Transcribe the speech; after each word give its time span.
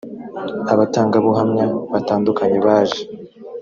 abatangabuhamya 0.73 1.65
batandukanye 1.91 2.57
baje 2.65 3.01